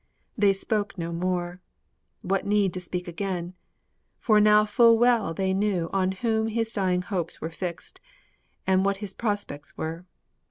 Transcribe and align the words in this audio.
They 0.35 0.51
spoke 0.53 0.97
no 0.97 1.11
more. 1.13 1.61
What 2.23 2.43
need 2.43 2.73
to 2.73 2.79
speak 2.79 3.07
again? 3.07 3.53
for 4.17 4.41
now 4.41 4.65
full 4.65 4.97
well 4.97 5.31
They 5.31 5.53
knew 5.53 5.91
on 5.93 6.13
whom 6.13 6.47
his 6.47 6.73
dying 6.73 7.03
hopes 7.03 7.39
were 7.39 7.51
fixed, 7.51 8.01
And 8.65 8.83
what 8.83 8.97
his 8.97 9.13
prospects 9.13 9.77
were. 9.77 10.05